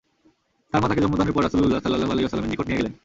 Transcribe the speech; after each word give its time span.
তাঁর 0.71 0.79
মা 0.81 0.87
তাঁকে 0.89 1.03
জন্ম 1.03 1.15
দানের 1.19 1.33
পর 1.35 1.41
রাসূলুল্লাহ 1.45 1.79
সাল্লাল্লাহু 1.83 2.11
আলাইহি 2.13 2.25
ওয়াসাল্লামের 2.25 2.51
নিকট 2.53 2.65
নিয়ে 2.67 2.79
গেলেন। 2.79 2.93